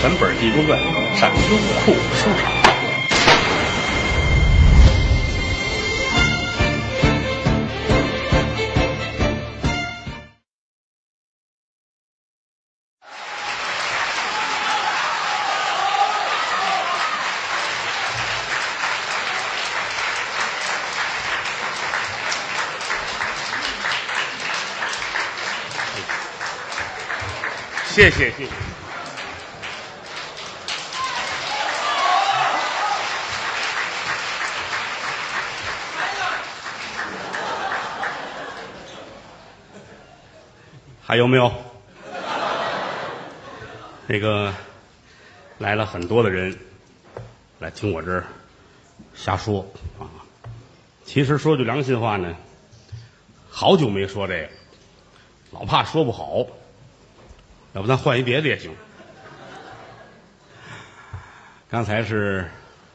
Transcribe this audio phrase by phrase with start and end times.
[0.00, 0.78] 全本《济公传》
[1.18, 2.68] 上优酷收场。
[27.88, 28.87] 谢谢谢谢。
[41.08, 41.50] 还有没有？
[44.06, 44.52] 那个
[45.56, 46.54] 来了很多的人
[47.60, 48.26] 来听我这儿
[49.14, 49.66] 瞎说
[49.98, 50.04] 啊。
[51.06, 52.36] 其实说句良心话呢，
[53.48, 54.50] 好久没说这个，
[55.52, 56.46] 老怕说不好。
[57.72, 58.76] 要不咱换一别的也行。
[61.70, 62.50] 刚才是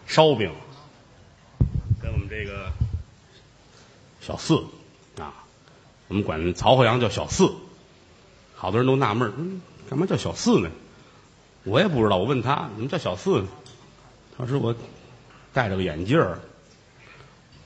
[0.06, 0.54] 烧饼，
[2.00, 2.72] 跟我们这个
[4.22, 4.64] 小四
[5.20, 5.34] 啊，
[6.10, 7.52] 我们管曹鹤阳叫小四，
[8.64, 10.70] 好多人都纳闷儿，嗯，干嘛叫小四呢？
[11.66, 13.48] 我也不知道，我问他怎么叫小四呢？
[14.38, 14.74] 他说我
[15.52, 16.40] 戴着个眼镜儿，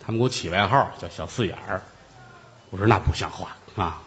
[0.04, 1.84] 他们给我起外号叫小四眼儿。
[2.72, 4.02] 我说那不像话啊！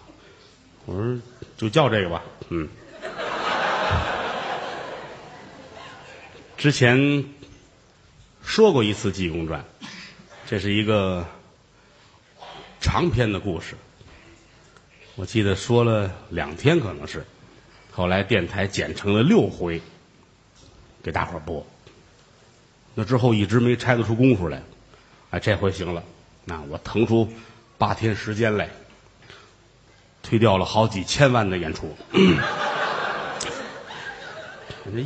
[0.85, 1.17] 我说
[1.57, 2.69] 就叫这个吧，嗯。
[6.57, 7.25] 之前
[8.43, 9.65] 说过一次《济公传》，
[10.45, 11.25] 这是一个
[12.81, 13.77] 长篇的故事。
[15.17, 17.25] 我记得说了两天，可能是
[17.91, 19.81] 后来电台剪成了六回，
[21.03, 21.67] 给大伙播。
[22.95, 24.63] 那之后一直没拆得出功夫来，
[25.31, 26.03] 哎，这回行了。
[26.45, 27.29] 那我腾出
[27.77, 28.69] 八天时间来，
[30.23, 31.95] 推掉了好几千万的演出。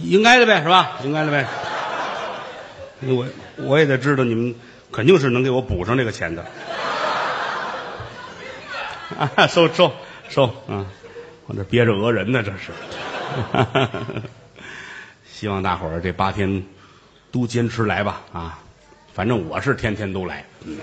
[0.03, 1.01] 应该的呗，是吧？
[1.03, 1.47] 应该的呗。
[3.01, 4.55] 我我也得知道你们
[4.93, 6.47] 肯定是能给我补上这个钱的。
[9.37, 9.93] 啊，收收
[10.29, 10.87] 收啊！
[11.47, 12.73] 我这憋着讹人呢，这是。
[15.27, 16.65] 希望大伙儿这八天
[17.31, 18.59] 都坚持来吧啊！
[19.13, 20.45] 反正我是天天都来。
[20.65, 20.79] 嗯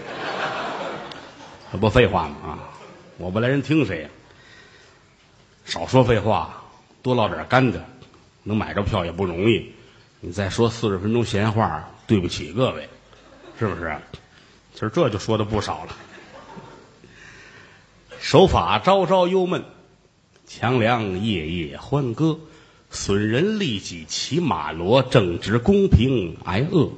[1.71, 2.35] 这不废话吗？
[2.43, 2.59] 啊！
[3.17, 4.09] 我不来人听谁呀？
[5.65, 6.61] 少说废话，
[7.01, 7.83] 多唠点干的。
[8.43, 9.71] 能买着票也不容易，
[10.19, 12.89] 你再说四十分钟闲话，对不起各位，
[13.57, 13.95] 是不是？
[14.73, 15.95] 其实这就说的不少了。
[18.21, 19.65] 手法朝朝忧闷，
[20.45, 22.37] 强梁夜夜欢歌，
[22.91, 26.91] 损人利己骑马骡，正直公平挨饿，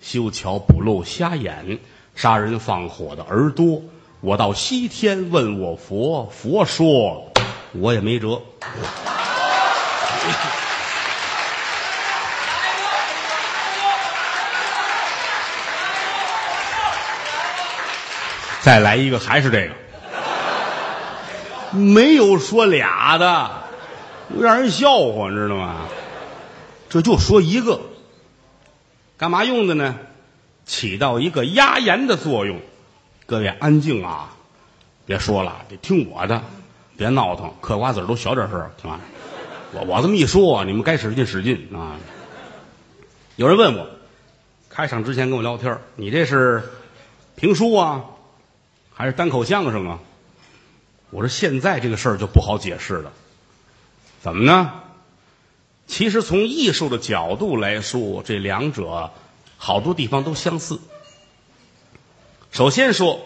[0.00, 1.80] 修桥补路瞎眼，
[2.14, 3.82] 杀人放火的儿多。
[4.20, 7.32] 我到西天问我佛，佛说
[7.72, 8.40] 我也没辙。
[18.60, 19.74] 再来一个，还是这个，
[21.76, 23.50] 没有说俩的，
[24.40, 25.86] 让人笑话，你知道吗？
[26.88, 27.80] 这就说一个，
[29.18, 29.96] 干嘛用的呢？
[30.64, 32.60] 起到一个压言的作用。
[33.26, 34.34] 各位安静啊，
[35.04, 36.42] 别说了，得听我的，
[36.96, 38.60] 别闹腾，嗑瓜子都小点声
[38.90, 39.00] 啊！
[39.72, 41.96] 我我这么一说，你们该使劲使劲啊！
[43.36, 43.86] 有人问我，
[44.70, 46.62] 开场之前跟我聊天，你这是
[47.34, 48.04] 评书啊？
[48.94, 49.98] 还是单口相声啊！
[51.10, 53.12] 我说现在这个事儿就不好解释了，
[54.20, 54.82] 怎么呢？
[55.86, 59.12] 其实从艺术的角度来说，这两者
[59.56, 60.80] 好多地方都相似。
[62.50, 63.20] 首先说，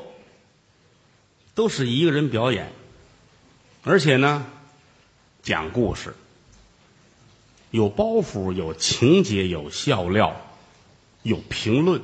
[1.55, 2.71] 都是一个人表演，
[3.83, 4.45] 而且呢，
[5.43, 6.15] 讲故事，
[7.71, 10.37] 有包袱，有情节，有笑料，
[11.23, 12.03] 有评论。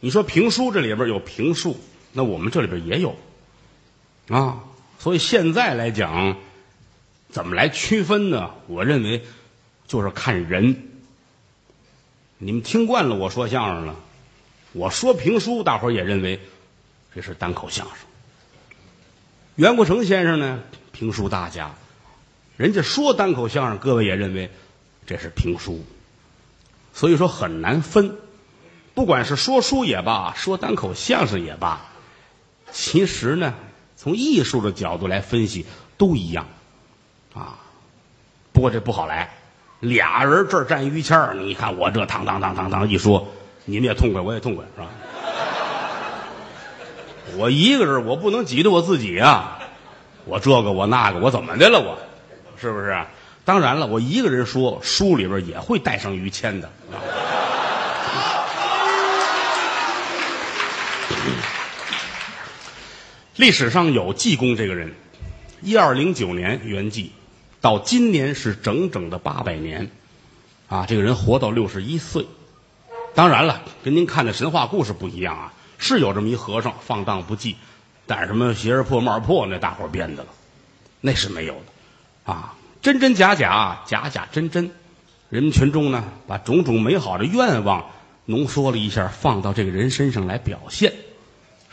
[0.00, 1.78] 你说评书这里边有评述。
[2.12, 3.14] 那我们这里边也有，
[4.28, 4.64] 啊，
[4.98, 6.36] 所以现在来讲，
[7.30, 8.50] 怎么来区分呢？
[8.66, 9.24] 我认为
[9.86, 10.82] 就是看人。
[12.38, 13.96] 你们听惯了我说相声了，
[14.72, 16.40] 我说评书，大伙儿也认为
[17.14, 17.96] 这是单口相声。
[19.54, 20.60] 袁国成先生呢，
[20.92, 21.74] 评书大家，
[22.56, 24.50] 人家说单口相声，各位也认为
[25.06, 25.84] 这是评书，
[26.92, 28.16] 所以说很难分。
[28.92, 31.86] 不管是说书也罢，说单口相声也罢。
[32.72, 33.54] 其实呢，
[33.96, 35.64] 从艺术的角度来分析，
[35.96, 36.46] 都一样，
[37.34, 37.56] 啊，
[38.52, 39.30] 不过这不好来。
[39.80, 43.26] 俩人这儿站于谦儿，你看我这当当当当当一说，
[43.64, 44.88] 你们也痛快，我也痛快，是吧？
[47.36, 49.58] 我一个人，我不能挤着我自己啊！
[50.24, 51.80] 我这个我那个，我怎么的了？
[51.80, 51.98] 我
[52.58, 52.96] 是不是？
[53.44, 56.70] 当然了，我一个人说，书里边也会带上于谦的。
[63.36, 64.94] 历史上有济公这个人，
[65.60, 67.10] 一二零九年圆寂，
[67.60, 69.90] 到今年是整整的八百年，
[70.68, 72.26] 啊，这个人活到六十一岁。
[73.14, 77.56] 当然了，跟您看的神话故事不一样啊，是有这么一和尚放荡不羁，
[78.06, 80.30] 但是什么鞋儿破帽破那大伙儿编的了，
[81.02, 84.70] 那是没有的，啊，真真假假，假假真真，
[85.28, 87.84] 人民群众呢把种种美好的愿望
[88.24, 90.94] 浓缩了一下，放到这个人身上来表现，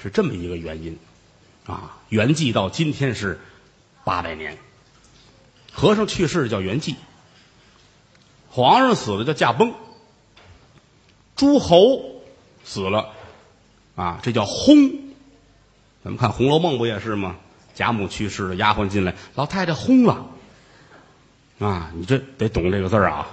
[0.02, 0.98] 是这么一个原因。
[1.66, 3.40] 啊，圆寂到今天是
[4.04, 4.58] 八百年。
[5.72, 6.96] 和尚去世叫圆寂，
[8.50, 9.74] 皇上死了叫驾崩，
[11.36, 12.22] 诸侯
[12.64, 13.10] 死了
[13.96, 15.00] 啊，这叫薨。
[16.04, 17.38] 咱们看《红楼梦》不也是吗？
[17.74, 20.28] 贾母去世了，丫鬟进来，老太太薨了
[21.60, 21.92] 啊！
[21.96, 23.28] 你这得懂这个字儿啊！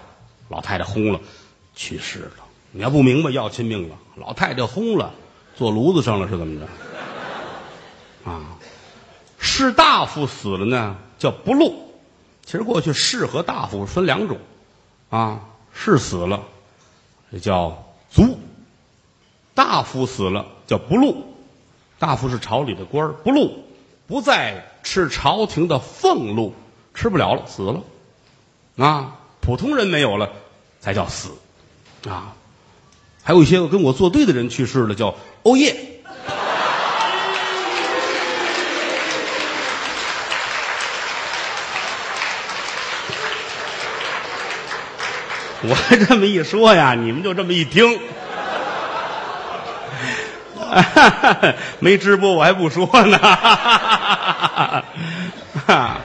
[0.49, 1.21] 老太太薨了，
[1.75, 2.33] 去世了。
[2.73, 3.99] 你要不明白，要亲命了。
[4.17, 5.13] 老太太薨了，
[5.57, 6.69] 坐炉子上了，是怎么着？
[8.25, 8.57] 啊，
[9.39, 11.87] 士大夫死了呢，叫不禄。
[12.45, 14.39] 其实过去士和大夫分两种，
[15.09, 15.41] 啊，
[15.73, 16.43] 士死了，
[17.31, 18.25] 这叫卒；
[19.55, 21.25] 大夫死了叫不禄。
[21.99, 23.65] 大夫是朝里的官儿，不禄
[24.07, 26.55] 不再吃朝廷的俸禄，
[26.95, 27.83] 吃不了了，死了。
[28.77, 30.31] 啊，普通人没有了，
[30.81, 31.31] 才叫死。
[32.09, 32.35] 啊，
[33.23, 35.90] 还有一些跟我作对的人去世了，叫欧耶。
[45.63, 45.77] 我
[46.07, 48.01] 这么一说呀，你们就这么一听，
[51.81, 53.19] 没直播我还不说呢。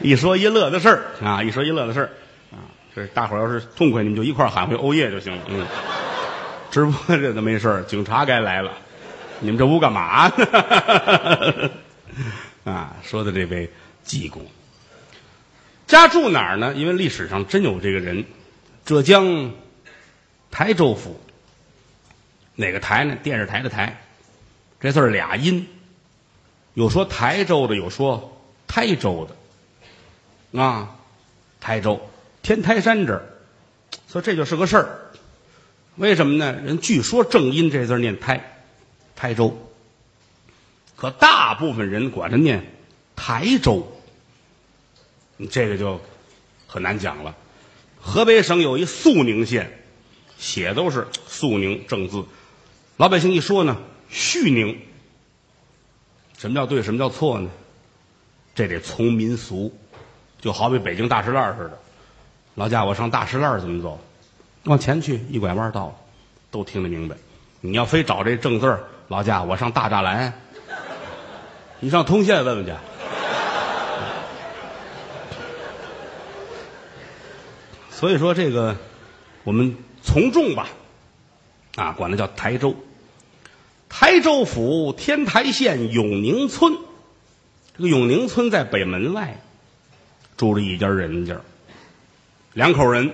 [0.00, 2.10] 一说一乐的事儿啊，一说一乐的事儿
[2.52, 2.60] 啊，
[2.94, 5.42] 这大伙儿要是痛快，你们就一块儿喊回欧耶就行了。
[5.48, 5.66] 嗯，
[6.70, 8.70] 直播这都没事儿，警察该来了。
[9.40, 11.70] 你们这屋干嘛呢？
[12.70, 13.70] 啊，说的这位
[14.04, 14.46] 济公，
[15.86, 16.72] 家住哪儿呢？
[16.74, 18.24] 因为历史上真有这个人。
[18.84, 19.52] 浙江
[20.50, 21.18] 台州府，
[22.54, 23.16] 哪个台呢？
[23.22, 24.02] 电视台的台，
[24.78, 25.66] 这字儿俩音，
[26.74, 28.36] 有说台州的，有说
[28.66, 29.26] 台州
[30.52, 30.96] 的，啊，
[31.60, 32.00] 台州。
[32.42, 33.24] 天台山这儿，
[34.06, 35.00] 所以这就是个事儿。
[35.96, 36.52] 为什么呢？
[36.52, 38.62] 人据说正音这字念台，
[39.16, 39.56] 台州，
[40.94, 42.62] 可大部分人管它念
[43.16, 43.90] 台州，
[45.50, 45.98] 这个就
[46.66, 47.34] 很难讲了。
[48.04, 49.72] 河北省有一肃宁县，
[50.36, 52.22] 写都是肃宁正字，
[52.98, 53.78] 老百姓一说呢，
[54.10, 54.78] 叙宁。
[56.36, 56.82] 什么叫对？
[56.82, 57.48] 什么叫错呢？
[58.54, 59.74] 这得从民俗，
[60.40, 61.78] 就好比北京大石栏似的。
[62.54, 63.98] 老家我上大石栏怎么走？
[64.64, 65.94] 往前去，一拐弯到了，
[66.50, 67.16] 都听得明白。
[67.62, 68.78] 你要非找这正字，
[69.08, 70.38] 老家我上大栅栏，
[71.80, 72.72] 你上通县问问去。
[77.94, 78.76] 所以说这个，
[79.44, 80.68] 我们从众吧，
[81.76, 82.74] 啊，管它叫台州。
[83.88, 86.76] 台州府天台县永宁村，
[87.76, 89.40] 这个永宁村在北门外，
[90.36, 91.40] 住着一家人家，
[92.52, 93.12] 两口人。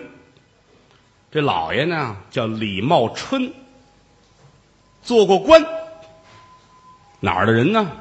[1.31, 3.53] 这老爷呢叫李茂春，
[5.03, 5.63] 做过官，
[7.21, 7.93] 哪儿的人呢？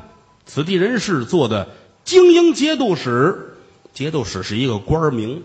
[0.46, 1.68] 此地人士做的
[2.06, 3.58] 京营节度使，
[3.94, 5.44] 节度使是一个官名。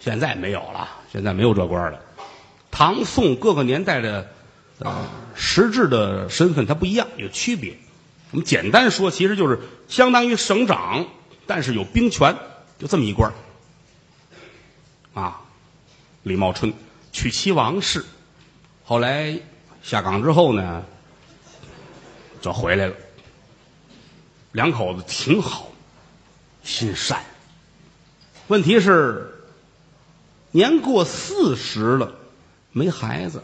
[0.00, 2.00] 现在没有了，现在没有这官了。
[2.70, 4.26] 唐宋各个年代的
[4.82, 7.76] 啊实质的身份它不一样，有区别。
[8.30, 11.06] 我们简单说，其实就是相当于省长，
[11.46, 12.34] 但是有兵权，
[12.78, 13.30] 就这么一官
[15.12, 15.42] 啊，
[16.22, 16.72] 李茂春
[17.12, 18.02] 娶妻王氏，
[18.84, 19.38] 后来
[19.82, 20.82] 下岗之后呢，
[22.40, 22.94] 就回来了。
[24.52, 25.68] 两口子挺好，
[26.62, 27.22] 心善。
[28.46, 29.36] 问题是。
[30.52, 32.12] 年过四十了，
[32.72, 33.42] 没孩子。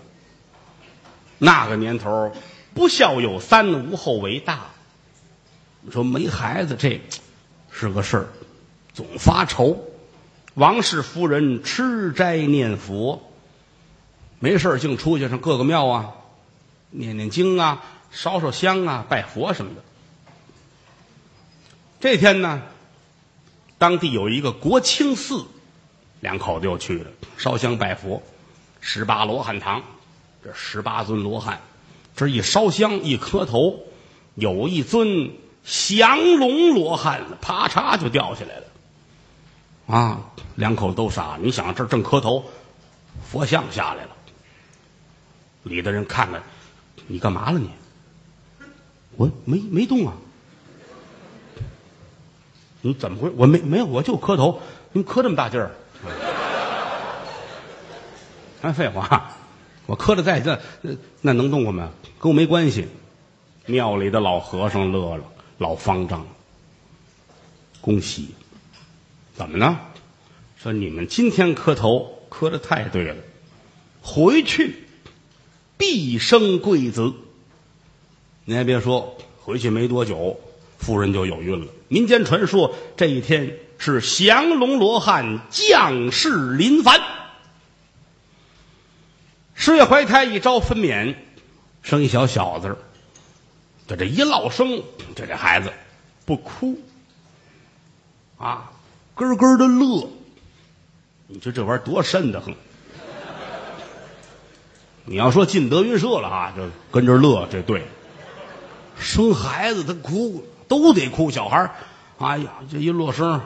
[1.39, 2.33] 那个年头，
[2.75, 4.67] 不孝有三，无后为大。
[5.83, 7.01] 你说没孩子，这
[7.71, 8.29] 是个事儿，
[8.93, 9.85] 总发愁。
[10.55, 13.31] 王氏夫人吃斋念佛，
[14.41, 16.13] 没事净出去上各个庙啊，
[16.91, 19.83] 念念经啊，烧烧香啊，拜佛什么的。
[22.01, 22.63] 这天呢，
[23.79, 25.45] 当地有一个国清寺。
[26.27, 28.21] 两口子又去了，烧香拜佛，
[28.81, 29.81] 十八罗汉堂，
[30.43, 31.61] 这十八尊罗汉，
[32.17, 33.79] 这一烧香一磕头，
[34.35, 35.31] 有一尊
[35.63, 38.65] 降龙罗汉，啪嚓就掉下来了。
[39.87, 40.21] 啊，
[40.57, 41.39] 两口子都傻。
[41.41, 42.45] 你想这正磕头，
[43.31, 44.11] 佛像下来了，
[45.63, 46.43] 里的人看看，
[47.07, 47.71] 你干嘛了你？
[49.15, 50.13] 我没没动啊。
[52.83, 53.31] 你怎么回？
[53.37, 54.61] 我没没有，我就磕头。
[54.93, 55.71] 你磕这么大劲儿？
[58.63, 59.37] 哎，废话，
[59.87, 60.61] 我磕的再这
[61.21, 61.91] 那能动我吗？
[62.19, 62.87] 跟我没关系。
[63.67, 65.25] 庙里的老和尚乐了，
[65.59, 66.25] 老方丈，
[67.81, 68.29] 恭喜！
[69.35, 69.79] 怎么呢？
[70.63, 73.17] 说你们今天磕头磕的太对了，
[74.01, 74.85] 回去
[75.77, 77.13] 必生贵子。
[78.45, 80.39] 您还别说，回去没多久，
[80.79, 81.67] 夫人就有孕了。
[81.89, 87.01] 民间传说，这一天是降龙罗汉降世临凡。
[89.67, 91.17] 十月怀胎，一朝分娩，
[91.83, 92.79] 生一小小子。
[93.89, 94.81] 就这一落生，
[95.17, 95.73] 这这孩子
[96.25, 96.79] 不哭
[98.39, 98.71] 啊，
[99.17, 100.09] 咯咯的乐。
[101.27, 102.55] 你说这玩意儿多瘆得慌！
[105.05, 107.85] 你要说进德云社了啊，就跟着乐，这对。
[108.97, 111.69] 生孩子他哭都得哭，小孩
[112.19, 113.41] 哎呀，这一落声，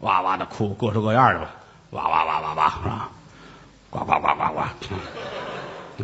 [0.00, 1.52] 哇哇的哭，各式各样的吧，
[1.90, 3.10] 哇哇哇哇哇，是吧？
[3.88, 4.62] 呱呱呱呱呱，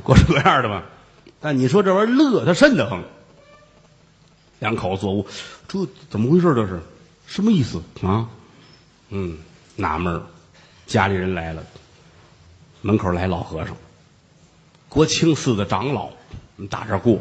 [0.04, 0.84] 各式各样的吧。
[1.40, 3.02] 但你说这玩意儿乐，他瘆得慌。
[4.58, 5.26] 两口子坐屋，
[5.68, 6.54] 这怎么回事？
[6.54, 6.80] 这是
[7.26, 8.28] 什么意思啊？
[9.10, 9.38] 嗯，
[9.76, 10.22] 纳闷
[10.86, 11.62] 家里人来了，
[12.80, 13.76] 门口来老和尚，
[14.88, 16.14] 国清寺的长老，我
[16.56, 17.20] 们大这过，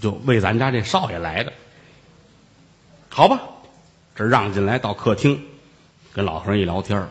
[0.00, 1.52] 就为咱家这少爷来的。
[3.08, 3.40] 好吧，
[4.14, 5.44] 这让进来到客厅，
[6.12, 7.08] 跟老和尚一聊天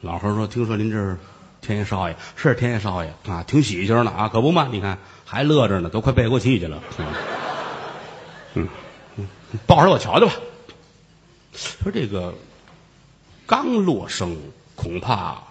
[0.00, 1.16] 老和尚说：“听说您这是
[1.62, 4.68] 天爷少爷，是天爷少爷啊，挺喜庆的啊，可不嘛？
[4.70, 6.82] 你看还乐着呢，都快背过气去了。”
[8.54, 8.68] 嗯，
[9.66, 10.32] 抱着我瞧瞧吧。
[11.54, 12.34] 说这个
[13.46, 14.36] 刚落生，
[14.74, 15.42] 恐怕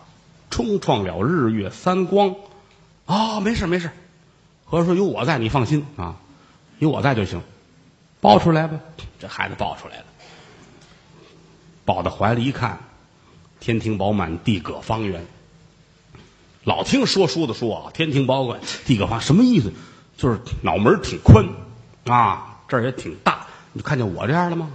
[0.50, 2.36] 冲撞了日月三光。
[3.06, 3.90] 啊，没事没事。
[4.66, 6.18] 和尚说有我在，你放心啊，
[6.80, 7.42] 有我在就行。
[8.20, 8.80] 抱出来吧，
[9.18, 10.06] 这孩子抱出来了，
[11.86, 12.78] 抱到怀里一看，
[13.60, 15.26] 天庭饱满，地阁方圆。
[16.64, 19.74] 老听说书的说啊，天庭饱满，地阁方什么意思？
[20.16, 21.44] 就是脑门挺宽
[22.06, 22.48] 啊。
[22.68, 24.70] 这儿也挺大，你看见我这样了吗？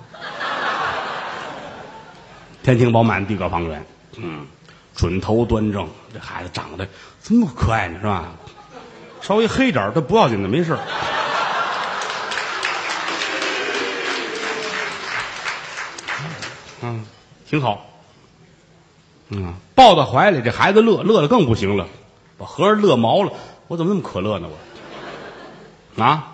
[2.62, 3.86] 天庭饱满，地阁方圆。
[4.16, 4.46] 嗯，
[4.94, 6.86] 准头端正，这孩子长得
[7.22, 8.32] 这么可爱呢，是吧？
[9.22, 10.76] 稍微黑点儿，他不要紧的，没事
[16.82, 17.06] 嗯，
[17.48, 17.86] 挺好。
[19.28, 21.88] 嗯，抱到怀里，这孩子乐乐的更不行了，
[22.38, 23.32] 把和尚乐毛了。
[23.68, 24.48] 我怎么那么可乐呢？
[25.96, 26.32] 我啊。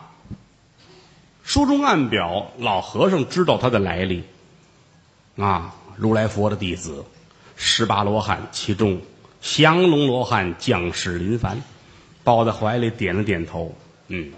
[1.45, 4.23] 书中暗表，老和尚知道他的来历，
[5.37, 7.05] 啊，如来佛的弟子，
[7.57, 9.01] 十八罗汉其中，
[9.41, 11.61] 降龙罗汉降世临凡，
[12.23, 13.75] 抱在怀里点了点头，
[14.07, 14.31] 嗯，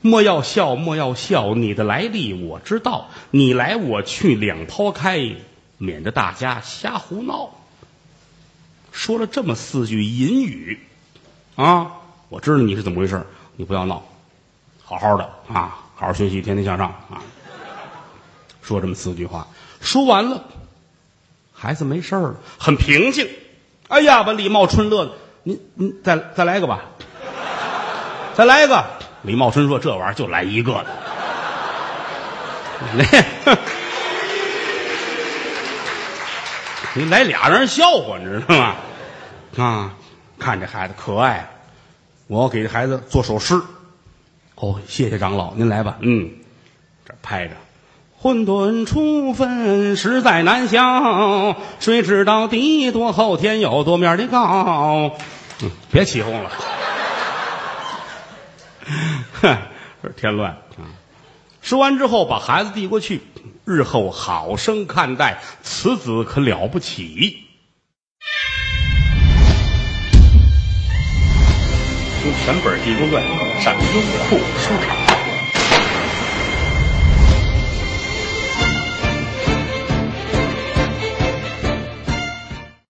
[0.00, 5.36] 莫要笑，莫要笑，你的来历我知道，你来我去两抛开，
[5.78, 7.50] 免得大家瞎胡闹。
[8.94, 10.78] 说了这么四句隐语，
[11.56, 11.90] 啊，
[12.28, 14.02] 我知道你是怎么回事，你不要闹，
[14.82, 15.80] 好好的啊。
[15.96, 17.22] 好好学习，天天向上啊！
[18.62, 19.46] 说这么四句话，
[19.80, 20.42] 说完了，
[21.52, 23.28] 孩子没事了，很平静。
[23.86, 25.12] 哎呀，把李茂春乐的，
[25.44, 26.80] 您您再再来一个吧，
[28.34, 28.84] 再来一个。
[29.22, 30.86] 李茂春说：“这玩意儿就来一个的。
[36.96, 38.76] ”你来俩让人笑话，你知道吗？
[39.56, 39.94] 啊，
[40.38, 41.50] 看这孩子可爱，
[42.28, 43.60] 我给这孩子做首诗。
[44.54, 45.96] 哦，谢谢长老，您来吧。
[46.00, 46.30] 嗯，
[47.04, 47.54] 这拍着，
[48.16, 55.16] 混沌初分实在难消，谁知道地多厚，天有多面的高？
[55.62, 56.50] 嗯，别起哄了，
[59.42, 59.58] 哼，
[60.02, 60.86] 这添乱啊！
[61.64, 63.22] 说完之后，把孩子递过去，
[63.64, 67.38] 日后好生看待，此子可了不起。
[72.44, 73.24] 全本《地宫传》
[73.62, 75.13] 上优酷书场。